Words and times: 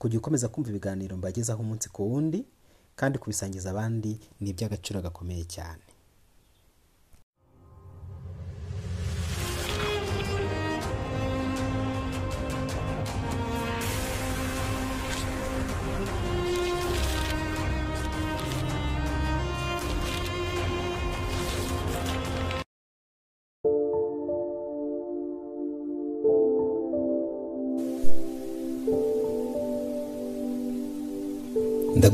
kujya 0.00 0.18
ukomeza 0.18 0.48
kumva 0.48 0.70
ibiganiro 0.72 1.16
mbagezaho 1.20 1.60
umunsi 1.62 1.88
ku 1.92 2.00
wundi 2.12 2.40
kandi 2.96 3.18
kubisangiza 3.20 3.70
abandi 3.70 4.16
ni 4.40 4.50
iby'agaciro 4.50 4.98
gakomeye 5.04 5.44
cyane. 5.44 5.82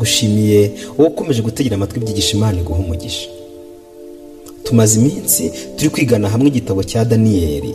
Ndagushimiye 0.07 0.71
wowe 0.99 1.09
ukomeje 1.11 1.43
gutegera 1.43 1.75
amatwi 1.77 1.99
ibyigisha 2.01 2.37
imana 2.37 2.61
iguha 2.61 2.81
umugisha. 2.81 3.29
Tumaze 4.65 5.01
iminsi 5.01 5.51
turi 5.77 5.91
kwigana 5.91 6.29
hamwe 6.29 6.49
igitabo 6.49 6.83
cya 6.85 7.05
daniyeli 7.05 7.75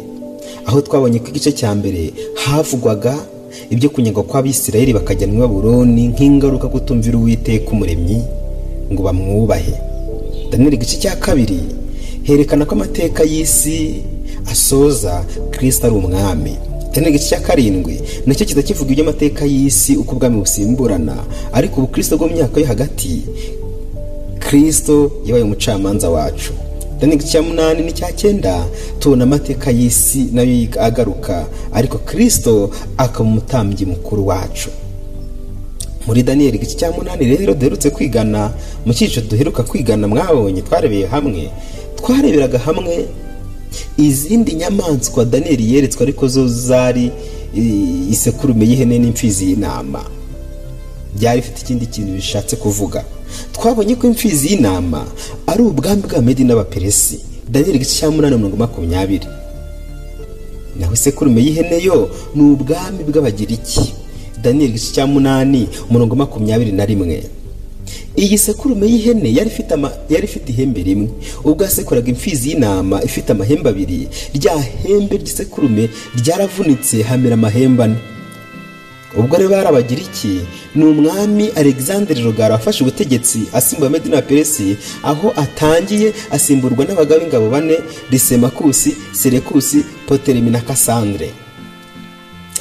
aho 0.66 0.82
twabonye 0.82 1.20
ko 1.20 1.28
igice 1.28 1.52
cya 1.52 1.76
mbere 1.76 2.14
havugwaga 2.36 3.16
ibyo 3.70 3.90
kunyagwa 3.90 4.24
kw'abisirayeli 4.24 4.94
bakajyanwa 4.94 5.36
i 5.38 5.42
baburoni 5.44 6.04
nk'ingaruka 6.12 6.68
kutumvira 6.72 7.18
uwiteka 7.20 7.72
umuremyi 7.72 8.20
ngo 8.92 9.02
bamwubahe. 9.04 9.74
Daniyeli 10.52 10.76
igice 10.80 10.98
cya 11.04 11.16
kabiri 11.20 11.60
herekana 12.24 12.64
ko 12.66 12.76
amateka 12.80 13.24
y'isi 13.28 14.04
asoza 14.52 15.26
kirisita 15.52 15.88
ari 15.88 15.96
umwami. 16.00 16.56
Daniyeli 16.94 17.16
igice 17.16 17.30
cya 17.30 17.40
karindwi 17.40 18.02
na 18.26 18.36
cyo 18.36 18.46
kiza 18.46 18.62
kivuga 18.62 18.92
iby'amateka 18.92 19.46
y'isi 19.46 19.96
uko 19.98 20.16
ubwami 20.16 20.38
busimburana. 20.40 21.16
Ariko 21.54 21.82
ubu 21.82 21.88
kirisito 21.88 22.18
bwo 22.18 22.28
mu 22.28 22.36
myaka 22.36 22.60
yo 22.60 22.68
hagati 22.68 23.22
kirisito 24.40 25.12
yabaye 25.26 25.44
umucamanza 25.44 26.10
wacu. 26.10 26.54
Daniyeli 27.00 27.16
igice 27.16 27.32
cya 27.32 27.42
munani 27.42 27.82
n'icya 27.84 28.12
cyenda 28.16 28.66
tubona 29.00 29.24
amateka 29.24 29.72
y'isi 29.72 30.30
na 30.34 30.42
yo 30.44 30.68
agaruka. 30.80 31.46
Ariko 31.74 31.98
kirisito 31.98 32.72
akaba 32.98 33.30
umutambyi 33.30 33.86
mukuru 33.86 34.28
wacu. 34.28 34.70
Muri 36.08 36.24
daniyeli 36.24 36.58
igice 36.58 36.76
cya 36.76 36.92
munani 36.92 37.26
rero 37.26 37.54
duherutse 37.54 37.90
kwigana 37.90 38.52
mu 38.86 38.94
cyiciro 38.94 39.26
duheruka 39.28 39.64
kwigana 39.64 40.08
mwabonye 40.08 40.62
twarebeye 40.62 41.06
hamwe. 41.08 41.50
Twareberaga 41.96 42.60
hamwe 42.60 43.06
izindi 43.98 44.54
nyamaswa 44.54 45.26
daniyeli 45.26 45.74
yeretswe 45.76 46.04
ariko 46.04 46.28
zo 46.28 46.48
zari 46.48 47.12
isekurume 48.12 48.66
y'ihene 48.66 49.00
n'imfizi 49.00 49.46
y'intama. 49.50 50.04
Byari 51.16 51.42
bifite 51.42 51.62
ikindi 51.62 51.86
kintu 51.86 52.12
bishatse 52.14 52.56
kuvuga. 52.56 53.04
Twabonye 53.54 53.96
ko 53.96 54.08
imfizi 54.08 54.48
y'intama 54.48 55.06
ari 55.48 55.64
ubwami 55.64 56.02
bwa 56.02 56.22
medi 56.22 56.44
n'abaperesi. 56.44 57.20
Daniyeli 57.52 57.78
igice 57.78 57.96
cya 58.00 58.12
munani 58.12 58.36
mirongo 58.38 58.58
makumyabiri. 58.58 59.28
Naho 60.80 60.94
isekurume 60.94 61.42
y'ihene 61.44 61.84
yo 61.84 62.10
ni 62.36 62.42
ubwami 62.42 63.04
bw'abagiriki. 63.04 63.94
Daniyeli 64.44 64.72
igice 64.74 64.94
cya 64.94 65.08
munani 65.08 65.68
umurongo 65.90 66.16
makumyabiri 66.16 66.72
na 66.72 66.86
rimwe. 66.86 67.24
Iyi 68.18 68.38
sekurume 68.38 68.86
y'ihene 68.88 69.30
yari 69.34 69.50
ifite 70.26 70.50
ihembe 70.52 70.84
rimwe. 70.84 71.10
Ubwo 71.44 71.64
yasekuraga 71.64 72.10
imfizi 72.10 72.50
y'intama 72.50 73.04
ifite 73.04 73.30
amahembe 73.32 73.70
abiri. 73.70 74.08
Rya 74.36 74.56
hembe 74.84 75.16
ry'isekurume 75.18 75.90
ryaravunitse 76.20 77.04
hamera 77.04 77.34
amahembe 77.34 77.84
ane 77.84 77.96
ubwo 79.18 79.36
rero 79.38 79.50
barabagira 79.50 80.02
iki 80.02 80.40
ni 80.76 80.84
umwami 80.86 81.46
alexander 81.56 82.16
rugara 82.24 82.54
wafashe 82.56 82.84
ubutegetsi 82.84 83.40
asimbuye 83.54 83.90
medina 83.92 84.22
peresi 84.22 84.78
aho 85.04 85.34
atangiye 85.36 86.14
asimburwa 86.32 86.86
n'abagabo 86.86 87.20
b'ingabo 87.20 87.50
bane 87.50 87.76
risemakusi 88.12 88.96
serekusi 89.12 89.84
poteremi 90.08 90.50
na 90.52 90.62
kasandre 90.62 91.30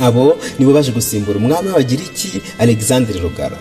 abo 0.00 0.37
nibo 0.59 0.72
baje 0.72 0.91
gusimbura. 0.93 1.38
Umwami 1.38 1.69
w'abagiriki 1.69 2.41
alexander 2.59 3.15
rugara. 3.22 3.59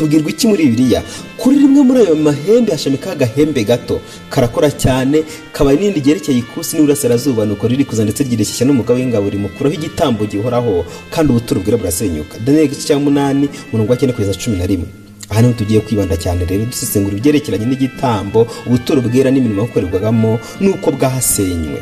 Tubwirwa 0.00 0.30
iki 0.32 0.46
muri 0.48 0.64
bibiliya? 0.64 1.02
Kuri 1.36 1.56
rimwe 1.60 1.82
muri 1.84 1.98
ayo 2.00 2.16
mahembe 2.16 2.72
hashamikaho 2.72 3.12
agahembe 3.12 3.64
gato. 3.64 4.00
Karakora 4.32 4.70
cyane 4.72 5.24
kaba 5.52 5.72
n'indi 5.76 6.00
ryerekeye 6.00 6.38
ikusi 6.40 6.76
n'uburasirazuba. 6.76 7.44
Nuko 7.44 7.68
riri 7.68 7.84
kuza 7.84 8.04
ndetse 8.04 8.24
ryireshyeshya 8.24 8.64
n'umugabo 8.66 8.96
w'ingabo 8.98 9.28
rimukuraho 9.30 9.74
igitambo 9.76 10.24
gihoraho 10.24 10.84
kandi 11.12 11.32
ubuturo 11.32 11.60
bwera 11.60 11.76
burasenyuka. 11.76 12.38
Daniyeli 12.44 12.66
igice 12.72 12.86
cya 12.88 12.98
munani 12.98 13.48
umurongo 13.68 13.92
wa 13.92 13.98
cyenda 13.98 14.14
kugeza 14.16 14.34
cumi 14.34 14.56
na 14.56 14.66
rimwe. 14.66 14.88
Aha 15.30 15.40
ni 15.42 15.46
ho 15.48 15.52
tugiye 15.54 15.80
kwibanda 15.80 16.16
cyane 16.16 16.44
rero 16.48 16.64
dusesengura 16.64 17.16
ibyerekeranye 17.16 17.66
n'igitambo 17.66 18.46
ubuturo 18.66 19.00
bwera 19.04 19.30
n'imirimo 19.30 19.62
yakorerwagamo 19.68 20.40
n'uko 20.60 20.90
bwahasenywe. 20.96 21.78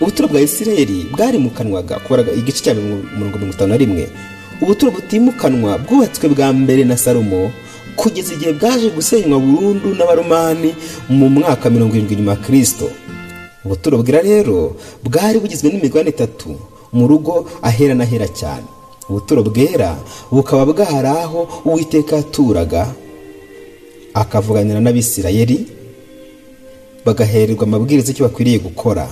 Ubuturo 0.00 0.28
bwa 0.28 0.40
isirayeli 0.40 1.06
bwarimukanwaga 1.14 1.98
kubara 2.02 2.26
igice 2.36 2.60
cya 2.64 2.74
mirongo 2.74 3.38
itanu 3.54 3.70
na 3.70 3.76
rimwe. 3.78 4.08
Ubuturo 4.62 4.90
butimukanwa 4.92 5.78
bwubatswe 5.78 6.28
bwa 6.28 6.48
mbere 6.52 6.84
na 6.84 6.96
salomo 6.96 7.50
kugeza 7.96 8.34
igihe 8.34 8.52
bwaje 8.52 8.88
gusenywa 8.90 9.38
burundu 9.40 9.88
n'abaromani 9.94 10.70
mu 11.08 11.26
mwaka 11.28 11.70
mirongo 11.70 11.94
irindwi 11.96 12.16
nyuma 12.16 12.32
ya 12.32 12.38
kirisito 12.44 12.88
ubuturo 13.64 13.98
bwera 14.02 14.20
rero 14.22 14.76
bwari 15.04 15.38
bugizwe 15.38 15.68
n'imigabane 15.70 16.10
itatu 16.10 16.50
mu 16.92 17.04
rugo 17.08 17.48
ahera 17.62 17.94
n'ahera 17.94 18.28
cyane. 18.28 18.66
Ubuturo 19.08 19.42
bwera 19.42 19.96
bukaba 20.30 20.64
bwari 20.66 21.08
aho 21.08 21.40
uwiteka 21.64 22.16
yaturaga 22.16 22.82
akavuganira 24.14 24.80
n'abisirayeli 24.80 25.58
bagahererwa 27.04 27.64
amabwiriza 27.66 28.12
icyo 28.12 28.24
bakwiriye 28.28 28.58
gukora 28.58 29.06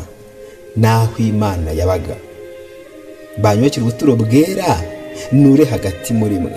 n'aho 0.77 1.17
imana 1.19 1.71
yabaga. 1.73 2.17
Banyubakira 3.43 3.83
ubuturo 3.87 4.13
bwera 4.17 4.71
nure 5.41 5.65
hagati 5.73 6.11
muri 6.21 6.37
mwe. 6.45 6.53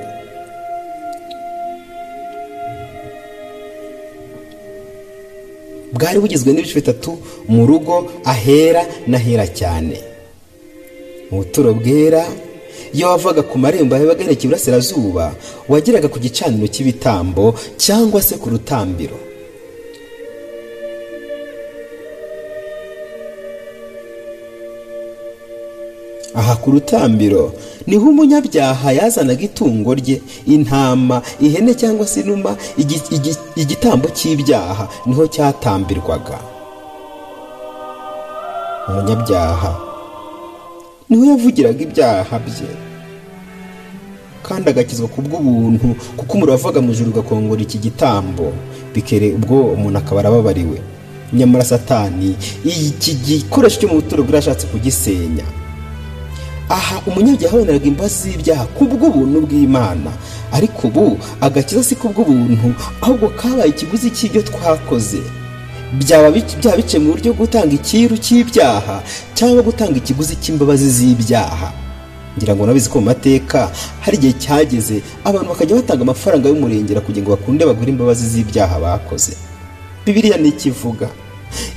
Bwari 5.95 6.17
bugizwe 6.21 6.49
n'ibice 6.51 6.75
bitatu 6.81 7.11
mu 7.53 7.61
rugo 7.69 7.95
ahera 8.33 8.81
n'ahera 9.09 9.45
cyane. 9.59 9.95
Mu 11.29 11.35
buturo 11.41 11.69
bwera 11.79 12.23
iyo 12.95 13.05
wavaga 13.11 13.41
ku 13.49 13.55
marembo 13.63 13.91
yabaga 13.95 14.21
yerekeye 14.23 14.45
iburasirazuba 14.47 15.25
wageraga 15.71 16.07
ku 16.13 16.17
gicaniro 16.25 16.65
cy'ibitambo 16.73 17.43
cyangwa 17.83 18.19
se 18.27 18.33
ku 18.41 18.47
rutambiro. 18.53 19.17
Aha 26.35 26.55
ku 26.61 26.71
rutambiro 26.71 27.53
ni 27.87 27.95
ho 27.97 28.09
umunyabyaha 28.09 28.91
yazanaga 28.91 29.41
itungo 29.43 29.93
rye 29.93 30.21
intama 30.47 31.21
ihene 31.39 31.73
cyangwa 31.75 32.07
se 32.07 32.19
inuma 32.21 32.55
igitambo 33.55 34.07
cy'ibyaha 34.09 34.87
ni 35.05 35.13
ho 35.15 35.27
cyatambirwaga. 35.27 36.39
Umunyabyaha 38.89 39.71
ni 41.09 41.17
ho 41.17 41.23
yavugiraga 41.25 41.81
ibyaha 41.83 42.39
bye. 42.39 42.71
Kandi 44.43 44.69
agakizwa 44.69 45.07
ku 45.07 45.21
bw'ubuntu 45.21 45.95
kuko 46.17 46.33
umuriro 46.35 46.51
wavaga 46.55 46.81
mu 46.81 46.91
ijoro 46.91 47.09
ugakongora 47.11 47.61
iki 47.61 47.77
gitambo. 47.77 48.51
Bikere 48.93 49.31
ubwo 49.33 49.71
umuntu 49.75 49.97
akaba 49.99 50.19
arababariwe. 50.19 50.81
Nyamara 51.33 51.65
satani 51.65 52.35
iki 52.63 53.13
gikoresho 53.15 53.79
cyo 53.79 53.87
mu 53.87 53.95
buturo 54.03 54.23
bwarashatse 54.23 54.67
kugisenya. 54.67 55.43
Aha 56.69 57.01
umunyabyaha 57.07 57.55
wenderaga 57.57 57.85
imbabazi 57.85 58.17
z'ibyaha 58.31 58.65
ku 58.75 58.83
bw'ubuntu 58.85 59.37
bw'imana. 59.45 60.11
Ariko 60.51 60.87
ubu 60.87 61.17
agakiza 61.41 61.83
si 61.83 61.95
ku 61.95 62.07
bw'ubuntu 62.09 62.73
ahubwo 63.01 63.29
kabaye 63.29 63.69
ikiguzi 63.69 64.09
cy'ibyo 64.15 64.41
twakoze. 64.41 65.21
Byaba 65.99 66.31
bice 66.31 66.97
mu 66.99 67.11
buryo 67.13 67.33
bwo 67.33 67.45
gutanga 67.45 67.73
ikiru 67.75 68.17
cy'ibyaha 68.17 69.03
cyangwa 69.37 69.61
gutanga 69.61 69.97
ikiguzi 70.01 70.35
cy'imbabazi 70.41 70.89
z'ibyaha. 70.89 71.69
Ngira 72.37 72.55
ngo 72.55 72.65
nabizi 72.65 72.89
ko 72.89 72.97
mu 72.99 73.05
mateka 73.13 73.69
hari 74.01 74.17
igihe 74.17 74.33
cyageze 74.41 75.01
abantu 75.25 75.49
bakajya 75.53 75.75
batanga 75.77 76.01
amafaranga 76.01 76.49
y'umurengera 76.49 77.01
kugira 77.05 77.21
ngo 77.23 77.31
bakunde 77.37 77.61
bagure 77.65 77.89
imbabazi 77.93 78.25
z'ibyaha 78.29 78.79
bakoze. 78.81 79.37
Bibiliya 80.05 80.37
ni 80.41 80.49
ikivuga. 80.49 81.07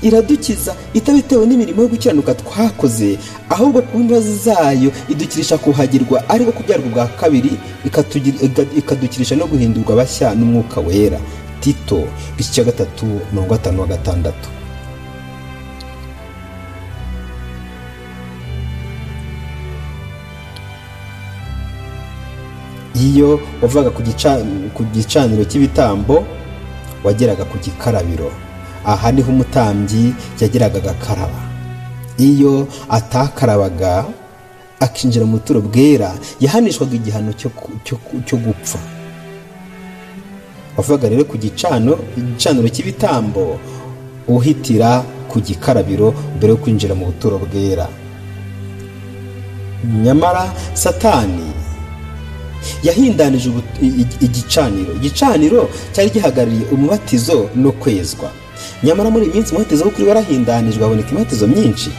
Iradukiza 0.02 0.74
itabitewe 0.94 1.46
n'imirimo 1.46 1.82
yo 1.82 1.88
gukiranuka 1.88 2.34
twakoze 2.34 3.18
ahubwo 3.48 3.82
kuba 3.82 4.00
imbabazi 4.02 4.34
zayo 4.36 4.90
idukirisha 5.08 5.58
kuhagirwa 5.58 6.28
ariko 6.28 6.52
kubyarwa 6.52 6.88
bwa 6.88 7.06
kabiri 7.06 7.52
ikadukirisha 8.78 9.36
no 9.36 9.46
guhindurwa 9.46 9.96
bashya 9.96 10.34
n'umwuka 10.34 10.80
wera. 10.80 11.18
Tito 11.60 12.04
igice 12.38 12.52
cya 12.54 12.64
gatatu 12.64 13.06
mirongo 13.32 13.50
gatanu 13.54 13.80
wa 13.80 13.86
gatandatu. 13.86 14.48
Iyo 22.96 23.40
wavaga 23.62 23.90
ku 23.92 24.00
ku 24.74 24.82
gicaniro 24.94 25.42
cy'ibitambo 25.44 26.24
wageraga 27.04 27.44
ku 27.44 27.56
gikarabiro. 27.60 28.32
Aha 28.86 29.12
ni 29.12 29.22
ho 29.22 29.30
umutambyi 29.32 30.14
yageraga 30.40 30.78
agakaraba. 30.78 31.40
Iyo 32.18 32.68
atakarabaga 32.88 34.04
akinjira 34.80 35.24
mu 35.26 35.36
buturo 35.36 35.60
bwera 35.60 36.10
yahanishwaga 36.40 36.94
igihano 36.96 37.32
cyo 38.26 38.36
gupfa. 38.44 38.78
Wavaga 40.76 41.08
rero 41.08 41.24
ku 41.24 41.36
gicano 41.38 41.96
igicaniro 42.16 42.68
cy'ibitambo 42.68 43.58
uhitira 44.28 45.00
ku 45.28 45.40
gikarabiro 45.40 46.12
mbere 46.36 46.50
yo 46.52 46.58
kwinjira 46.60 46.94
mu 46.94 47.06
buturo 47.10 47.38
bwera. 47.38 47.88
Nyamara 50.04 50.52
satani 50.74 51.48
yahindanije 52.82 53.50
igicaniro. 54.20 54.92
Igicaniro 55.00 55.68
cyari 55.92 56.10
gihagarariye 56.10 56.64
umubatizo 56.74 57.48
no 57.56 57.72
kwezwa. 57.72 58.28
Nyamara 58.82 59.10
muri 59.10 59.24
iyi 59.26 59.34
minsi 59.34 59.50
umubatizo 59.54 59.84
w'ukuri 59.84 60.08
warahindanijwe 60.08 60.82
haboneka 60.82 61.10
imibatizo 61.10 61.46
myinshi. 61.46 61.90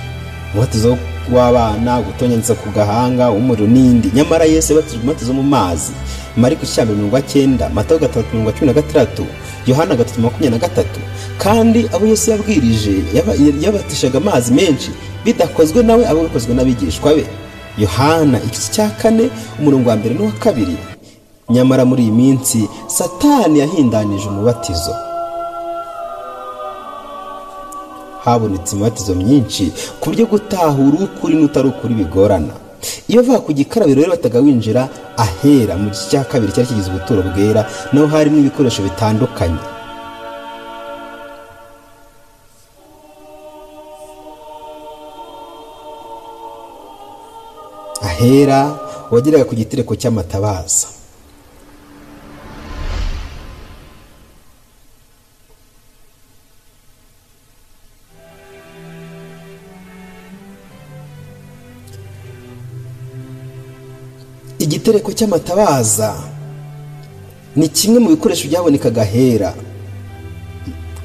Umubatizo 0.54 0.98
w'abana 1.34 2.02
gutonyanza 2.02 2.54
ku 2.56 2.70
gahanga 2.76 3.32
umuriro 3.32 3.68
n'indi. 3.68 4.12
Nyamara 4.14 4.46
yesu 4.46 4.74
yabatijwe 4.74 5.02
umubatizo 5.04 5.34
mu 5.34 5.44
mazi. 5.44 5.92
Mariko 6.38 6.64
mbere 6.86 6.98
mirongo 6.98 7.18
icyenda 7.20 7.70
matayo 7.70 8.00
gatatu 8.00 8.28
mirongo 8.34 8.52
cumi 8.52 8.68
na 8.68 8.74
gatandatu 8.74 9.26
yohana 9.68 9.96
gatatu 9.96 10.22
makumyabiri 10.22 10.52
na 10.52 10.58
gatatu. 10.68 11.00
Kandi 11.38 11.90
abo 11.94 12.06
yesu 12.06 12.32
yabwirije 12.32 12.94
yaba- 13.14 13.36
yabatishaga 13.62 14.18
amazi 14.18 14.54
menshi 14.54 14.92
bidakozwe 15.26 15.84
nawe 15.84 16.08
abo 16.08 16.24
bikozwe 16.24 16.54
n'abigishwa 16.56 17.14
be. 17.16 17.26
Yohana 17.78 18.38
igice 18.44 18.72
cya 18.72 18.90
kane 19.02 19.30
umurongo 19.60 19.90
wa 19.90 19.96
mbere 19.96 20.16
n'uwa 20.16 20.32
kabiri. 20.32 20.78
Nyamara 21.50 21.86
muri 21.86 22.04
iyi 22.04 22.12
minsi 22.12 22.70
satani 22.88 23.60
yahindanije 23.60 24.28
umubatizo. 24.30 24.94
Habonetse 28.28 28.72
imibatizo 28.76 29.14
myinshi 29.22 29.64
ku 30.00 30.06
buryo 30.12 30.26
gutahura 30.32 30.98
ukuri 31.08 31.34
n'utari 31.40 31.68
ukuri 31.72 31.94
bigorana. 32.02 32.54
Iyo 33.12 33.20
bava 33.26 33.40
ku 33.46 33.52
gikarabiro 33.58 34.00
rero 34.04 34.12
bataga 34.16 34.40
winjira 34.44 34.82
ahera 35.26 35.74
mu 35.82 35.88
gice 35.94 36.06
cya 36.12 36.22
kabiri 36.30 36.52
cyari 36.56 36.68
kigize 36.70 36.90
ubuturo 36.92 37.22
bwera 37.30 37.62
naho 37.94 38.08
harimo 38.14 38.38
ibikoresho 38.44 38.82
bitandukanye. 38.88 39.62
Ahera 48.10 48.60
wageraga 49.12 49.48
ku 49.50 49.54
gitereko 49.62 49.92
cy'amatabaza. 50.02 50.88
Igitereko 64.88 65.12
cy'amatabaza. 65.12 66.16
Ni 67.56 67.68
kimwe 67.68 68.00
mu 68.00 68.10
bikoresho 68.16 68.48
byabonekaga 68.48 69.02
ahera. 69.02 69.54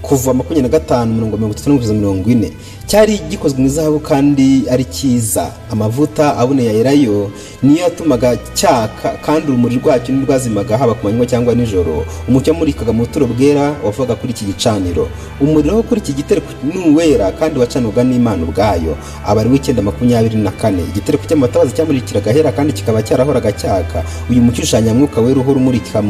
Kuva 0.02 0.34
makumyabiri 0.34 0.62
na 0.62 0.68
gatanu 0.78 1.14
mirongo 1.14 1.36
mirongo 1.36 1.54
itatu 1.54 1.74
kugeza 1.74 1.94
mirongo 1.94 2.30
ine. 2.30 2.52
Cyari 2.86 3.18
gikozwe 3.30 3.58
mu 3.60 3.66
izahabu 3.66 4.00
kandi 4.00 4.64
ari 4.70 4.84
cyiza. 4.84 5.52
Amavuta 5.70 6.36
aboneye 6.36 6.74
yerayo 6.74 7.30
niyo 7.62 7.82
yatumaga 7.82 8.36
cyaka 8.54 9.08
kandi 9.24 9.46
urumuri 9.48 9.76
rwacyo 9.78 10.14
ntirwazimaga 10.14 10.78
haba 10.78 10.94
ku 10.94 11.06
manywa 11.06 11.26
cyangwa 11.26 11.54
nijoro. 11.54 12.04
Umucyo 12.28 12.52
wamurikaga 12.52 12.92
mu 12.92 13.06
buturo 13.06 13.26
bwera 13.26 13.74
wavaga 13.84 14.14
kuri 14.18 14.32
iki 14.32 14.44
gicaniro. 14.44 15.08
Umuriro 15.40 15.76
wo 15.76 15.82
kuri 15.82 16.00
iki 16.00 16.12
gitereko 16.12 16.50
ni 16.66 16.78
uwera 16.92 17.32
kandi 17.32 17.58
wacanwaga 17.60 18.04
n'imana 18.04 18.42
ubwayo. 18.42 18.96
Aba 19.26 19.40
ari 19.40 19.50
w'icyenda 19.50 19.82
makumyabiri 19.82 20.36
na 20.36 20.50
kane. 20.50 20.82
Igitereko 20.82 21.24
cy'amatabaza 21.30 21.70
cyamurikiraga 21.72 22.30
ahera 22.30 22.52
kandi 22.52 22.72
kikaba 22.74 23.02
cyarahoraga 23.02 23.52
cyaka. 23.52 24.02
Uyu 24.30 24.42
mucyo 24.42 24.62
ushushanya 24.66 24.94
mwuka 24.94 25.20
wera 25.20 25.40
uhora 25.40 25.56
umurika 25.62 26.02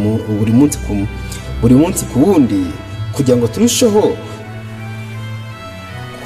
buri 1.63 1.75
munsi 1.75 2.05
ku 2.09 2.19
wundi. 2.19 2.65
Kugira 3.13 3.37
ngo 3.37 3.47
turusheho 3.49 4.17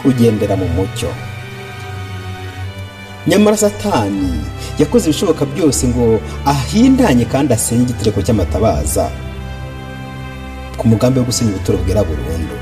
kugendera 0.02 0.56
mu 0.56 0.66
mucyo. 0.76 1.08
Nyamara 3.26 3.56
satani 3.56 4.40
yakoze 4.78 5.10
ibishoboka 5.10 5.44
byose 5.44 5.88
ngo 5.88 6.20
ahindanye 6.46 7.24
kandi 7.24 7.52
asenye 7.54 7.82
igitereko 7.82 8.22
cy'amatabaza 8.22 9.10
ku 10.78 10.84
mugambi 10.88 11.18
wo 11.20 11.26
gusenya 11.26 11.50
ubuturo 11.56 11.78
bwera 11.82 12.04
burundu. 12.06 12.54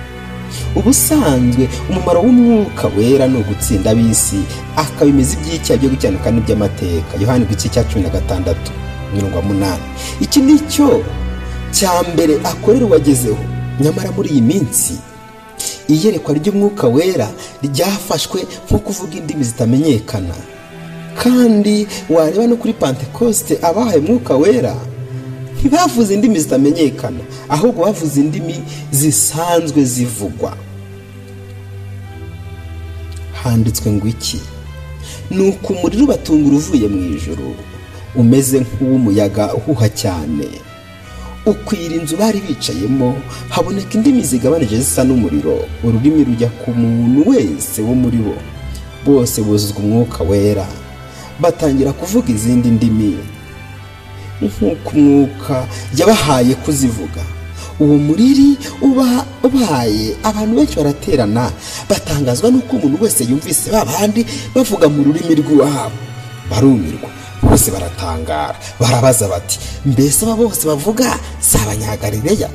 Ubusanzwe 0.78 1.68
umumaro 1.90 2.20
w'umwuka 2.24 2.88
wera 2.96 3.26
ni 3.28 3.36
ugutsinda 3.42 3.90
ab'isi 3.90 4.40
akabimeza 4.76 5.36
iby'icyaha 5.36 5.78
byo 5.80 5.88
gucyanuka 5.92 6.28
n'iby'amateka. 6.30 7.12
Yohani 7.20 7.44
igice 7.44 7.68
cya 7.68 7.84
cumi 7.84 8.02
na 8.04 8.10
gatandatu 8.16 8.70
mirongo 9.14 9.42
munani. 9.42 9.84
Iki 10.24 10.40
ni 10.40 10.56
cyo 10.72 11.02
cya 11.76 11.92
mbere 12.14 12.38
akorera 12.46 12.86
uwagezeho. 12.86 13.44
Nyamara 13.80 14.10
muri 14.12 14.28
iyi 14.30 14.42
minsi 14.42 14.94
iyerekwa 15.88 16.34
ry'umwuka 16.34 16.88
wera 16.88 17.28
ryafashwe 17.62 18.40
nko 18.68 18.78
kuvuga 18.78 19.14
indimi 19.16 19.44
zitamenyekana. 19.44 20.34
Kandi 21.22 21.86
wareba 22.10 22.46
no 22.46 22.56
kuri 22.56 22.72
pantekoste 22.72 23.58
abahaye 23.62 23.98
umwuka 23.98 24.34
wera 24.36 24.74
ntibavuze 25.60 26.14
indimi 26.14 26.38
zitamenyekana 26.40 27.20
ahubwo 27.48 27.84
bavuze 27.84 28.20
indimi 28.20 28.56
zisanzwe 28.92 29.84
zivugwa. 29.84 30.56
Handitswe 33.42 33.92
ngo 33.92 34.06
iki? 34.08 34.40
Ni 35.30 35.48
uko 35.48 35.72
umuriro 35.72 36.04
ubatungura 36.04 36.56
uvuye 36.56 36.88
mu 36.88 37.14
ijoro 37.16 37.52
umeze 38.16 38.60
nk'uw'umuyaga 38.60 39.54
uhuha 39.54 39.88
cyane. 39.88 40.46
Ukwira 41.46 41.94
inzu 41.96 42.16
bari 42.16 42.40
bicayemo 42.40 43.16
haboneka 43.48 43.94
indimi 43.94 44.22
zigabanije 44.24 44.76
zisa 44.78 45.04
n'umuriro. 45.04 45.64
Ururimi 45.84 46.24
rujya 46.24 46.48
ku 46.64 46.70
muntu 46.72 47.28
wese 47.30 47.82
wo 47.82 47.94
muri 47.94 48.16
bo. 48.18 48.34
Bose 49.06 49.42
buzuzwa 49.42 49.78
umwuka 49.82 50.24
wera. 50.24 50.66
Batangira 51.40 51.92
kuvuga 51.92 52.28
izindi 52.32 52.68
ndimi. 52.68 53.18
Nk'uko 54.42 54.90
umwuka 54.96 55.66
yabahaye 55.98 56.54
kuzivuga. 56.54 57.22
Uwo 57.80 57.98
muriri 57.98 58.56
uba 58.80 59.26
ubaye 59.42 60.16
abantu 60.22 60.56
benshi 60.56 60.76
baraterana 60.76 61.50
batangazwa 61.90 62.50
n'uko 62.50 62.76
umuntu 62.76 63.02
wese 63.04 63.24
yumvise 63.24 63.70
ba 63.70 63.84
bandi 63.84 64.22
bavuga 64.54 64.86
mu 64.88 65.02
rurimi 65.04 65.34
rw'iwabo 65.42 65.98
barumirwa. 66.50 67.10
Bose 67.54 67.70
baratangara. 67.70 68.56
Barabaza 68.80 69.28
bati 69.28 69.58
mbese 69.86 70.24
aba 70.26 70.34
bose 70.36 70.66
bavuga 70.66 71.18
si 71.40 71.56
abanyagarireya 71.58 72.48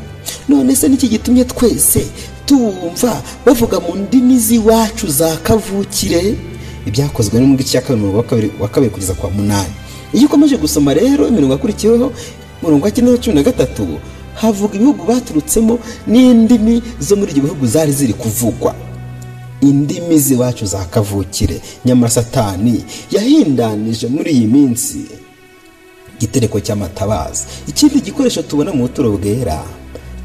none 0.49 0.75
se 0.75 0.87
niki 0.89 1.07
gitumye 1.07 1.45
twese 1.45 2.05
tumva 2.45 3.21
bavuga 3.45 3.79
mu 3.79 3.95
ndimi 3.95 4.37
z'iwacu 4.39 5.07
za 5.07 5.37
kavukire? 5.37 6.35
Ibyakozwe 6.85 7.39
no 7.39 7.47
mu 7.47 7.57
gice 7.57 7.71
cya 7.71 7.81
kabiri 7.81 8.07
wa 8.59 8.67
kabiri- 8.67 8.89
kugeza 8.89 9.13
kwa 9.13 9.29
munani. 9.29 9.71
Iyo 10.13 10.25
ukomeje 10.27 10.57
gusoma 10.57 10.93
rero 10.93 11.27
imirongo 11.27 11.53
yakurikiyeho 11.53 12.11
umurongo 12.61 12.85
wa 12.85 12.91
cyenda 12.91 13.17
cumi 13.17 13.35
na 13.35 13.43
gatatu 13.43 13.87
havuga 14.35 14.75
ibihugu 14.75 15.03
baturutsemo 15.05 15.79
n'indimi 16.07 16.81
zo 16.99 17.15
muri 17.15 17.31
ibyo 17.31 17.43
bihugu 17.43 17.67
zari 17.67 17.91
ziri 17.91 18.13
kuvugwa. 18.13 18.75
Indimi 19.61 20.19
z'iwacu 20.19 20.65
za 20.65 20.85
kavukire. 20.85 21.61
Nyamara 21.85 22.11
satani 22.11 22.83
yahindanije 23.11 24.07
muri 24.07 24.31
iyi 24.31 24.47
minsi 24.47 24.97
igitereko 26.17 26.59
cy'amatabaza. 26.59 27.43
Ikindi 27.67 28.01
gikoresho 28.01 28.41
tubona 28.43 28.73
mu 28.73 28.81
buturo 28.87 29.11
bwera 29.17 29.63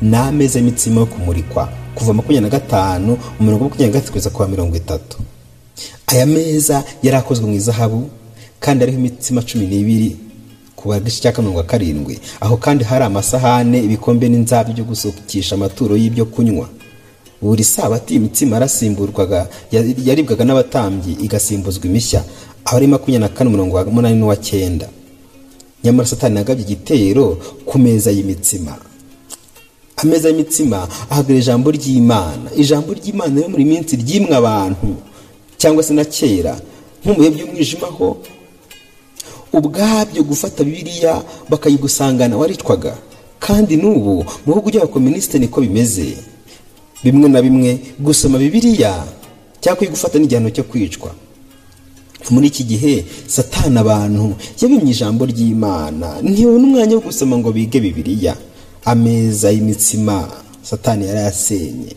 ni 0.03 0.17
ameza 0.17 0.59
y'imitsima 0.59 1.00
yo 1.00 1.07
kumurikwa 1.07 1.69
kuva 1.95 2.12
makumyabiri 2.14 2.50
na 2.50 2.59
gatanu 2.59 3.19
umurongo 3.41 3.64
makumyabiri 3.64 3.87
na 3.87 3.93
gatatu 3.93 4.12
kugeza 4.12 4.31
ku 4.31 4.43
wa 4.43 4.49
mirongo 4.49 4.76
itatu. 4.76 5.19
Aya 6.07 6.26
meza 6.26 6.85
yari 7.03 7.17
akozwe 7.17 7.47
mu 7.47 7.55
izahabu 7.55 8.11
kandi 8.61 8.81
hariho 8.85 8.99
imitsima 8.99 9.43
cumi 9.43 9.67
n'ibiri 9.67 10.17
ku 10.76 10.93
gice 11.05 11.21
cya 11.23 11.33
mirongo 11.38 11.62
karindwi. 11.62 12.19
Aho 12.41 12.57
kandi 12.57 12.85
hari 12.85 13.05
amasahane 13.05 13.79
ibikombe 13.79 14.29
n'inzabi 14.29 14.73
byo 14.73 14.85
gusukisha 14.85 15.55
amaturo 15.55 15.97
y'ibyo 15.97 16.25
kunywa. 16.26 16.69
Buri 17.51 17.65
sabato 17.65 18.09
iyi 18.15 18.21
mitsima 18.25 18.57
yarasimburwaga 18.57 19.49
yaribwaga 20.09 20.45
n'abatambyi 20.45 21.13
igasimbuzwa 21.25 21.85
imishya. 21.87 22.21
Aho 22.65 22.77
ari 22.77 22.87
makumyabiri 22.87 23.21
na 23.21 23.29
kane 23.29 23.49
umurongo 23.51 23.77
wa 23.77 23.85
munani 23.85 24.17
n'uwa 24.19 24.37
cyenda. 24.37 24.89
Nyamara 25.85 26.09
satani 26.09 26.37
yagabye 26.37 26.65
igitero 26.65 27.37
ku 27.69 27.79
meza 27.79 28.11
y'imitsima 28.11 28.75
ameza 29.97 30.29
y'imitsima 30.29 30.89
ahagarara 31.11 31.41
ijambo 31.41 31.71
ry'imana. 31.71 32.49
Ijambo 32.57 32.93
ry'imana 32.99 33.35
rero 33.37 33.49
muri 33.49 33.65
minsi 33.65 33.97
ryimwe 33.97 34.35
abantu 34.37 34.97
cyangwa 35.61 35.83
se 35.83 35.93
na 35.95 36.05
kera 36.05 36.55
nko 37.05 37.15
by'umwijima 37.15 37.87
ho. 37.97 38.17
Ubwabyo 39.53 40.23
gufata 40.25 40.65
bibiliya 40.65 41.23
bakayigusangana 41.49 42.37
waricwaga 42.37 42.97
kandi 43.39 43.77
n'ubu 43.77 44.25
mu 44.45 44.51
bihugu 44.51 44.69
by'abakominisite 44.71 45.39
niko 45.39 45.61
bimeze. 45.61 46.17
Bimwe 47.05 47.29
na 47.29 47.43
bimwe 47.43 47.79
gusoma 48.01 48.39
bibiliya 48.39 49.05
cyangwa 49.61 49.79
kuyigufata 49.79 50.19
n'igihano 50.19 50.51
cyo 50.51 50.65
kwicwa. 50.65 51.11
Muri 52.31 52.47
iki 52.49 52.65
gihe 52.65 53.05
satana 53.27 53.81
abantu 53.85 54.35
yabimye 54.61 54.91
ijambo 54.97 55.23
ry'imana. 55.29 56.21
Ntibona 56.25 56.65
umwanya 56.65 56.95
wo 56.97 57.03
gusoma 57.05 57.37
ngo 57.39 57.53
bige 57.53 57.81
bibiliya. 57.81 58.35
Ameza 58.85 59.51
y'imitsima 59.53 60.29
satani 60.63 61.07
yarayasenye 61.07 61.93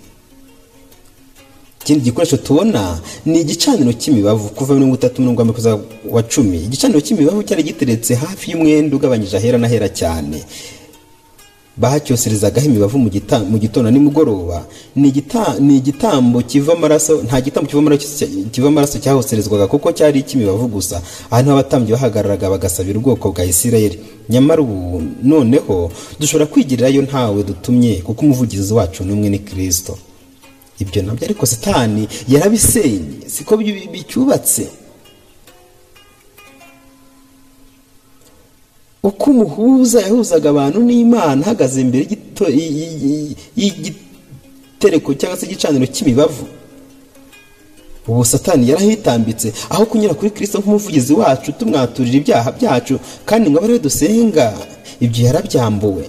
ikindi 1.87 2.03
gikoresho 2.11 2.37
tubona 2.37 2.99
ni 3.25 3.39
igicaniro 3.41 3.93
cy'imibavu. 3.93 4.49
Kuva 4.51 4.73
mirongo 4.75 4.95
itatu 4.95 5.21
mirongo 5.21 5.39
irindwi 5.41 5.55
kugeza 5.55 5.79
wa 6.09 6.23
cumi 6.23 6.57
igicaniro 6.67 6.99
cy'imibavu 7.01 7.43
cyari 7.47 7.63
giteretse 7.63 8.15
hafi 8.15 8.51
y'umwenda 8.51 8.95
ugabanyije 8.95 9.37
ahera 9.37 9.57
n'ahera 9.57 9.87
cyane. 9.89 10.43
Bahacyoserezagaho 11.77 12.65
imibavu 12.67 12.97
mu 12.99 13.57
gitondo 13.59 13.91
nimugoroba. 13.91 14.65
Ni 14.95 15.07
igitambo 15.77 16.41
kiva 16.41 16.73
amaraso 16.73 17.21
nta 17.23 17.41
gitambo 17.41 17.69
kiva 18.51 18.67
amaraso 18.67 18.99
cyahoserezwaga 18.99 19.67
kuko 19.67 19.91
cyari 19.91 20.19
icy'imibavu 20.19 20.67
gusa. 20.67 21.01
Aha 21.31 21.41
ni 21.41 21.49
ho 21.49 21.53
abatambyi 21.53 21.91
bahagararaga 21.91 22.49
bagasabira 22.49 22.99
ubwoko 22.99 23.31
bwa 23.31 23.45
isirayeli. 23.45 23.99
Nyamara 24.29 24.61
ubu 24.61 25.03
noneho 25.23 25.91
dushobora 26.19 26.45
kwigirirayo 26.45 27.01
ntawe 27.01 27.43
dutumye 27.43 27.95
kuko 28.01 28.25
umuvugizi 28.25 28.73
wacu 28.73 29.03
n'umwe 29.03 29.29
ni 29.29 29.39
kirisito 29.39 29.97
ibyo 30.79 31.01
na 31.03 31.13
byo 31.13 31.25
ariko 31.25 31.45
satani 31.45 32.07
yarabisenye. 32.29 33.25
Siko 33.27 33.57
bicyubatse? 33.93 34.67
Uko 39.09 39.23
umuhuza 39.31 39.97
yahuzaga 40.07 40.47
abantu 40.53 40.79
n'imana 40.87 41.39
ahagaze 41.45 41.77
imbere 41.85 42.03
y'igitereko 43.59 45.09
cyangwa 45.19 45.37
se 45.39 45.45
igicaniro 45.45 45.85
cy'imibavu. 45.93 46.45
Ubu 48.07 48.25
satani 48.25 48.69
yarahitambitse 48.69 49.47
aho 49.69 49.83
kunyura 49.89 50.13
kuri 50.17 50.31
kirisito 50.31 50.59
nk'umuvugizi 50.59 51.13
wacu 51.19 51.51
tumwaturira 51.59 52.17
ibyaha 52.21 52.49
byacu 52.57 52.95
kandi 53.27 53.45
ngo 53.51 53.59
abe 53.63 53.79
dusenga 53.79 54.45
ibyo 55.05 55.21
yarabyambuwe. 55.27 56.05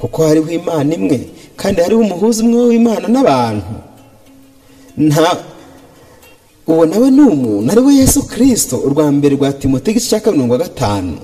Kuko 0.00 0.16
hariho 0.28 0.50
imana 0.60 0.90
imwe 0.98 1.18
kandi 1.56 1.80
hariho 1.82 2.00
umuhuza 2.00 2.38
umwe 2.44 2.60
w'imana 2.70 3.06
n'abantu. 3.08 3.72
Nta 5.08 5.30
uwo 6.70 6.84
nawe 6.86 7.08
ni 7.10 7.20
umuntu 7.32 7.68
ari 7.72 7.80
we 7.86 7.92
yesu 8.00 8.18
kirisito 8.28 8.76
urwa 8.86 9.06
mbere 9.12 9.34
rwa 9.36 9.52
timote 9.52 9.90
igice 9.90 10.08
cya 10.20 10.32
mirongo 10.32 10.56
gatanu. 10.58 11.16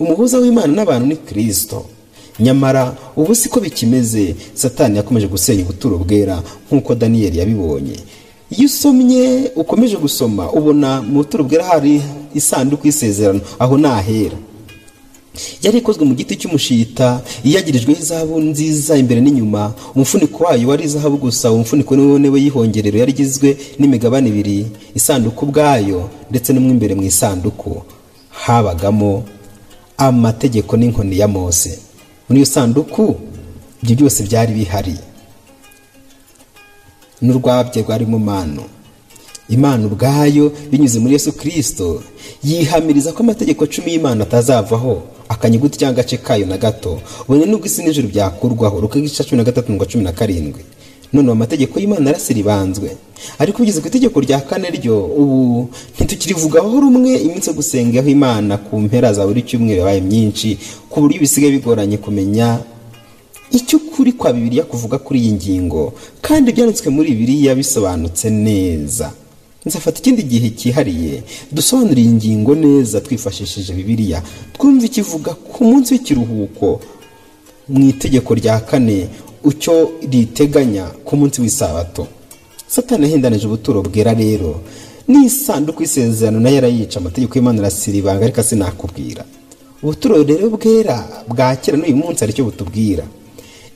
Umuhuza 0.00 0.38
w'imana 0.38 0.72
n'abantu 0.74 1.06
ni 1.06 1.16
kirisito 1.16 1.84
nyamara 2.40 2.94
ubu 3.16 3.34
siko 3.34 3.60
bikimeze 3.60 4.34
satani 4.54 4.96
yakomeje 4.96 5.26
gusenya 5.26 5.62
ubuturo 5.62 5.98
bwera 5.98 6.42
nk'uko 6.70 6.94
daniyeli 6.94 7.38
yabibonye. 7.38 7.96
Iyo 8.50 8.66
usomye 8.66 9.50
ukomeje 9.56 9.96
gusoma 9.96 10.50
ubona 10.52 11.02
mu 11.02 11.14
buturo 11.22 11.44
bwera 11.44 11.64
hari 11.64 12.02
isanduku 12.34 12.86
y'isezerano 12.86 13.40
aho 13.58 13.78
ni 13.78 13.86
ahera 13.86 14.36
yari 15.62 15.78
ikozwe 15.78 16.04
mu 16.06 16.14
giti 16.14 16.36
cy'umushita 16.36 17.20
iyagirijweho 17.44 18.00
izahabu 18.02 18.40
nziza 18.40 18.96
imbere 18.98 19.20
n'inyuma 19.20 19.72
umufuniko 19.94 20.44
wayo 20.44 20.68
wari 20.68 20.84
izahabu 20.84 21.16
gusa 21.16 21.50
umufuniko 21.52 21.96
ni 21.96 22.02
we 22.02 22.28
we 22.30 22.40
yihongerero 22.44 22.98
yari 22.98 23.12
igizwe 23.12 23.56
n'imigabane 23.78 24.28
ibiri 24.28 24.66
isanduku 24.94 25.44
ubwayo 25.44 26.10
ndetse 26.30 26.52
no 26.52 26.60
imbere 26.60 26.94
mu 26.94 27.02
isanduku. 27.02 27.82
Habagamo 28.30 29.24
amategeko 29.96 30.76
n'inkoni 30.76 31.18
ya 31.18 31.28
mose. 31.28 31.78
Muri 32.28 32.40
iyo 32.40 32.46
sanduku 32.46 33.14
ibyo 33.82 33.94
byose 33.96 34.22
byari 34.24 34.52
bihari. 34.54 34.96
N'urwabye 37.22 37.82
rwari 37.82 38.06
mu 38.06 38.18
mano. 38.18 38.64
Imana 39.48 39.86
ubwayo 39.86 40.52
binyuze 40.70 40.98
muri 40.98 41.12
yesu 41.12 41.32
kirisito 41.32 42.02
yihamiriza 42.44 43.12
ko 43.12 43.20
amategeko 43.22 43.66
cumi 43.66 43.92
y'imana 43.92 44.24
atazavaho 44.24 45.02
akanyuguti 45.28 45.78
cyangwa 45.78 46.00
agace 46.00 46.16
kayo 46.16 46.46
na 46.46 46.56
gato. 46.58 47.00
Ubone 47.28 47.44
n'ubwo 47.46 47.66
isi 47.66 47.82
n'ijoro 47.84 48.08
byakurwaho 48.08 48.80
ruka 48.80 48.98
igice 48.98 49.24
cumi 49.24 49.36
na 49.38 49.44
gatatu 49.44 49.72
ngo 49.72 49.84
cumi 49.84 50.04
na 50.04 50.12
karindwi. 50.12 50.64
None 51.14 51.30
amategeko 51.32 51.78
y'imana 51.80 52.10
arasiribanzwe 52.10 52.88
ariko 53.38 53.62
ugeze 53.62 53.78
ku 53.80 53.86
itegeko 53.88 54.18
rya 54.20 54.40
kane 54.48 54.68
ryo 54.78 54.96
ubu 55.20 55.70
ntitukirivugaho 55.94 56.80
rumwe 56.82 57.12
iminsi 57.26 57.48
yo 57.48 57.54
gusengaho 57.56 58.08
imana 58.10 58.58
ku 58.58 58.74
mpera 58.84 59.12
za 59.16 59.22
buri 59.26 59.46
cyumweru 59.48 59.78
yabaye 59.80 60.00
myinshi 60.02 60.58
ku 60.90 60.96
buryo 61.00 61.20
bisigaye 61.22 61.52
bigoranye 61.56 61.96
kumenya 62.02 62.48
icyo 63.58 63.78
ukuri 63.78 64.12
kwa 64.18 64.32
bibiliya 64.32 64.64
kuvuga 64.66 64.98
kuri 64.98 65.18
iyi 65.22 65.32
ngingo. 65.38 65.92
Kandi 66.26 66.50
ibyanditswe 66.50 66.88
muri 66.90 67.10
bibiliya 67.14 67.54
bisobanutse 67.54 68.26
neza. 68.30 69.12
Nzafata 69.66 69.98
ikindi 70.02 70.22
gihe 70.26 70.48
cyihariye 70.58 71.22
dusobanura 71.54 72.00
iyi 72.02 72.12
ngingo 72.18 72.52
neza 72.54 72.98
twifashishije 73.00 73.72
bibiliya. 73.78 74.22
Twumve 74.58 74.86
ikivuga 74.90 75.30
ku 75.38 75.60
munsi 75.70 75.94
w'ikiruhuko 75.94 76.80
mu 77.68 77.80
itegeko 77.94 78.30
rya 78.34 78.58
kane. 78.66 79.06
Icyo 79.50 79.90
riteganya 80.10 80.84
ku 81.04 81.16
munsi 81.16 81.40
w'isabato. 81.40 82.06
Satani 82.66 83.04
yahendanije 83.06 83.46
ubuturo 83.46 83.82
bwera 83.82 84.14
rero 84.14 84.60
n'isanduku 85.08 85.82
y'isezerano 85.82 86.40
na 86.40 86.50
yo 86.50 86.58
arayica 86.58 86.96
amategeko 86.98 87.32
y'imana 87.36 87.58
arasira 87.60 87.96
ibanga 87.98 88.24
ariko 88.24 88.42
sinakubwira 88.42 89.22
ubuturo 89.82 90.22
rero 90.24 90.48
bwera 90.54 90.96
bwa 91.28 91.56
kera 91.60 91.76
n'uyu 91.76 91.96
munsi 91.96 92.24
ari 92.24 92.32
cyo 92.32 92.44
butubwira. 92.48 93.04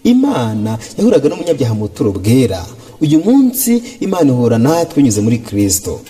Imana 0.05 0.79
yahuraga 0.97 1.29
n'umunyabyaha 1.29 1.75
mu 1.75 1.85
buturo 1.87 2.11
bwera. 2.19 2.61
Uyu 3.01 3.19
munsi 3.27 3.83
imana 4.01 4.33
ihura 4.33 4.59
natwe 4.59 4.97
binyuze 5.03 5.21
muri 5.21 5.39
kirisito 5.39 6.01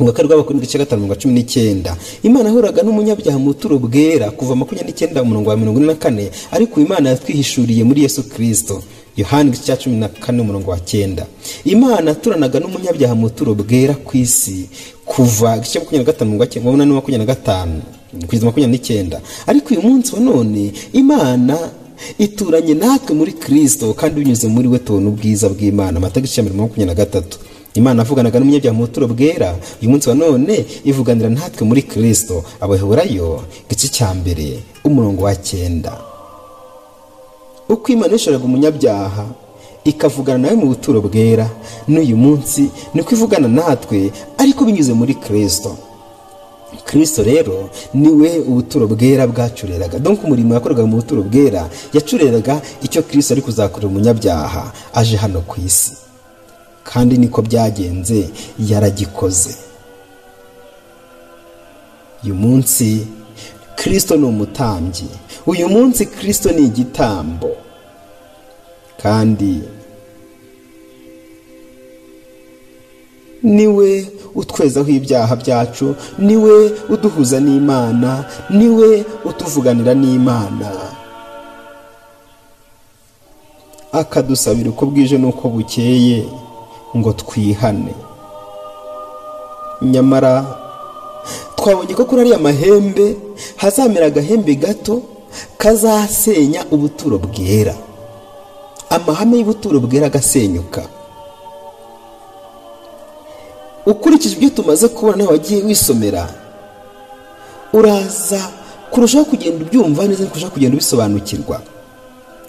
mu 0.00 0.06
gakari 0.08 0.28
rw'abakuru 0.28 0.58
igice 0.58 0.78
gatanu 0.78 1.02
mirongo 1.02 1.20
cumi 1.20 1.34
n'icyenda 1.34 1.96
imana 2.22 2.48
yahuraga 2.48 2.80
n'umunyabyaha 2.82 3.38
mu 3.38 3.52
buturo 3.52 3.76
bwera 3.78 4.30
kuva 4.32 4.56
makumyabiri 4.56 4.92
n'icyenda 4.92 5.22
umurongo 5.22 5.50
wa 5.50 5.56
mirongo 5.56 5.78
ine 5.78 5.86
na 5.86 5.94
kane 5.94 6.30
ariko 6.50 6.80
imana 6.80 7.10
yatwihishuriye 7.12 7.84
muri 7.84 8.02
yesu 8.02 8.22
kirisito 8.24 8.82
yohani 9.16 9.52
cya 9.52 9.76
cumi 9.76 9.96
na 9.96 10.08
kane 10.08 10.40
umurongo 10.40 10.70
wa 10.70 10.80
cyenda. 10.80 11.26
Imana 11.64 12.10
yaturanaga 12.10 12.56
n'umunyabyaha 12.60 13.14
mu 13.14 13.28
buturo 13.28 13.52
bwera 13.54 13.94
ku 14.06 14.16
isi 14.16 14.68
kuva 15.04 15.56
igice 15.60 15.78
makumyabiri 15.78 16.04
na 16.06 16.12
gatanu 16.12 16.30
mirongo 16.30 16.68
umunani 16.68 16.92
makumyabiri 16.92 17.26
na 17.26 17.32
gatanu 17.34 17.76
kugeza 18.26 18.46
makumyabiri 18.46 18.78
n'icyenda 18.78 19.16
ariko 19.50 19.66
uyu 19.74 19.82
munsi 19.82 20.08
wa 20.14 20.20
none 20.20 20.72
imana 20.92 21.56
ituranye 22.18 22.74
natwe 22.74 23.12
muri 23.14 23.32
kirisito 23.32 23.92
kandi 23.94 24.20
binyuze 24.20 24.48
muri 24.48 24.68
we 24.72 24.78
tubona 24.78 25.08
ubwiza 25.12 25.48
bw'imana. 25.52 25.96
Amata 25.98 26.20
ya 26.20 26.42
mirongo 26.42 26.62
makumyabiri 26.62 26.86
na 26.86 26.94
gatatu. 26.94 27.36
Imana 27.74 28.02
avuganaga 28.02 28.38
n'umunyabyaha 28.38 28.76
mu 28.76 28.84
buturo 28.86 29.06
bwera. 29.06 29.54
Uyu 29.82 29.90
munsi 29.90 30.08
wa 30.08 30.14
none 30.14 30.54
ivuganira 30.84 31.28
natwe 31.30 31.62
muri 31.66 31.82
kirisito 31.82 32.44
abaheburayo 32.60 33.42
igice 33.70 33.88
cya 33.88 34.14
mbere 34.14 34.58
umurongo 34.84 35.22
wa 35.24 35.34
cyenda. 35.36 35.92
Uko 37.68 37.92
imana 37.92 38.12
yishoraga 38.12 38.44
umunyabyaha 38.44 39.24
ikavugana 39.84 40.38
nawe 40.38 40.56
mu 40.56 40.66
buturo 40.74 41.00
bwera. 41.00 41.46
N'uyu 41.88 42.16
munsi 42.16 42.70
niko 42.94 43.10
ivugana 43.14 43.48
natwe 43.48 44.10
ariko 44.38 44.64
binyuze 44.64 44.92
muri 44.92 45.14
kirisito 45.14 45.76
kirisito 46.86 47.22
rero 47.22 47.68
ni 47.94 48.08
we 48.08 48.38
ubuturo 48.50 48.86
bwera 48.86 49.26
bwacureraga. 49.26 49.98
Donko 49.98 50.26
umurimo 50.26 50.54
yakoraga 50.54 50.82
mu 50.86 50.96
buturo 50.96 51.22
bwera 51.22 51.70
yacureraga 51.94 52.60
icyo 52.82 53.02
kirisito 53.02 53.34
ari 53.34 53.42
kuzakorera 53.42 53.88
umunyabyaha 53.88 54.72
aje 54.94 55.16
hano 55.16 55.40
ku 55.46 55.60
isi. 55.66 55.92
Kandi 56.92 57.18
niko 57.18 57.42
byagenze 57.42 58.28
yaragikoze. 58.58 59.56
Uyu 62.24 62.34
munsi 62.34 63.06
kirisito 63.76 64.16
ni 64.16 64.24
umutambyi. 64.26 65.08
Uyu 65.46 65.68
munsi 65.68 66.06
kirisito 66.06 66.52
ni 66.52 66.66
igitambo. 66.66 67.50
Kandi 69.02 69.62
ni 73.42 73.66
we 73.66 74.06
utwezaho 74.34 74.88
ibyaha 74.90 75.36
byacu 75.36 75.94
ni 76.18 76.36
we 76.36 76.72
uduhuza 76.88 77.40
n'imana 77.40 78.24
ni 78.50 78.68
we 78.68 79.04
utuvuganira 79.24 79.94
n'imana. 79.94 80.70
Akadusabira 83.92 84.70
uko 84.70 84.86
bwije 84.86 85.18
n'uko 85.18 85.48
bukeye. 85.48 86.28
Ngo 86.96 87.12
twihane. 87.12 87.94
Nyamara 89.82 90.44
twabonye 91.56 91.94
ko 91.94 92.04
kuri 92.04 92.20
ariya 92.22 92.38
mahembe 92.38 93.16
hazamera 93.56 94.06
agahembe 94.06 94.54
gato 94.54 95.02
kazasenya 95.58 96.64
ubuturo 96.70 97.18
bwera. 97.18 97.74
Amahame 98.90 99.38
y'ubuturo 99.38 99.80
bwera 99.80 100.06
agasenyuka. 100.06 100.82
Ukurikije 103.86 104.36
ibyo 104.36 104.50
tumaze 104.50 104.88
kubona 104.88 105.16
nawe 105.16 105.30
wagiye 105.30 105.62
wisomera 105.64 106.28
uraza 107.72 108.40
kurushaho 108.90 109.24
kugenda 109.24 109.64
ubyumva 109.64 110.04
neza 110.06 110.26
kurushaho 110.26 110.52
kugenda 110.52 110.74
ubisobanukirwa 110.76 111.62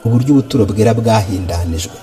uburyo 0.06 0.30
ubuturo 0.34 0.66
bwera 0.66 0.94
bwahindanijwe. 0.94 1.98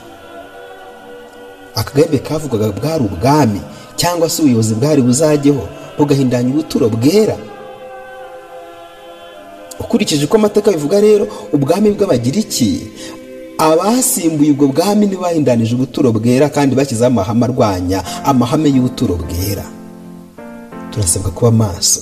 Akagahembe 1.81 2.19
kavugaga 2.19 2.69
bwari 2.79 3.03
ubwami 3.05 3.61
cyangwa 3.97 4.29
se 4.31 4.43
ubuyobozi 4.43 4.75
bwari 4.75 5.01
buzajyeho 5.03 5.63
bugahindanya 5.99 6.49
ubuturo 6.51 6.89
bwera. 6.89 7.37
Ukurikije 9.81 10.25
uko 10.25 10.37
amateka 10.37 10.71
bivuga 10.71 11.01
rero 11.01 11.25
ubwami 11.53 11.91
bw'abagiriki 11.95 12.71
abasimbuye 13.59 14.51
ubwo 14.51 14.67
bwami 14.75 15.07
ntibahindanije 15.07 15.75
ubuturo 15.75 16.13
bwera 16.13 16.49
kandi 16.51 16.75
bashyizeho 16.79 17.07
amahame 17.11 17.45
arwanya 17.47 17.99
amahame 18.31 18.69
y'ubuturo 18.75 19.15
bwera. 19.23 19.65
Turasabwa 20.91 21.31
kuba 21.31 21.51
maso. 21.51 22.01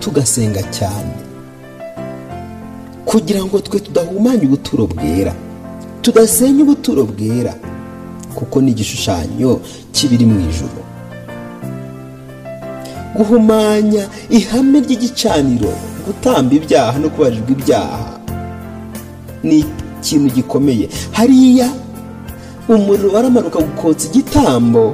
Tugasenga 0.00 0.62
cyane. 0.76 1.14
Kugira 3.04 3.40
ngo 3.44 3.58
twe 3.60 3.80
tudahumanya 3.80 4.44
ubuturo 4.44 4.84
bwera. 4.86 5.32
Tudasenya 6.02 6.62
ubuturo 6.64 7.04
bwera. 7.04 7.54
Kuko 8.34 8.60
ni 8.60 8.70
igishushanyo 8.70 9.60
kibiri 9.92 10.26
mu 10.26 10.40
ijoro 10.50 10.82
guhumanya 13.16 14.08
ihame 14.30 14.80
ry'igicaniro 14.80 15.70
gutamba 16.06 16.54
ibyaha 16.54 16.98
no 16.98 17.08
kubarirwa 17.10 17.50
ibyaha 17.56 18.18
ni 19.44 19.58
ikintu 20.00 20.34
gikomeye. 20.34 20.88
Hariya 21.12 21.68
umuriro 22.68 23.12
waramanuka 23.12 23.58
gukotsa 23.60 24.08
igitambo 24.08 24.92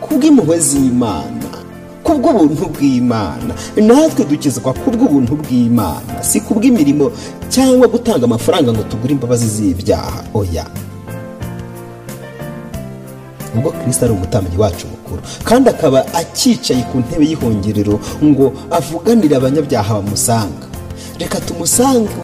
kubw'impuhwe 0.00 0.58
z'imana 0.58 1.48
kubw'ubuntu 2.02 2.64
bw'imana. 2.74 3.52
Natwe 3.76 4.24
dukizwa 4.24 4.72
kubw'ubuntu 4.74 5.36
bw'imana 5.40 6.14
si 6.24 6.40
kubw'imirimo 6.40 7.12
cyangwa 7.48 7.86
gutanga 7.88 8.24
amafaranga 8.24 8.72
ngo 8.72 8.82
tugure 8.82 9.12
imbabazi 9.12 9.46
z'ibyaha. 9.46 10.24
Oya. 10.34 10.64
Ubwo 13.54 13.70
kirisita 13.70 14.04
ari 14.06 14.14
umutambyi 14.14 14.56
wacu 14.58 14.86
mukuru. 14.86 15.20
Kandi 15.44 15.68
akaba 15.70 16.06
acyicaye 16.14 16.82
ku 16.92 16.98
ntebe 16.98 17.24
y'ihongerero 17.30 18.00
ngo 18.24 18.52
avuganire 18.70 19.36
abanyabyaha 19.36 19.94
bamusanga. 19.94 20.66
Reka 21.18 21.40
tumusange. 21.40 22.12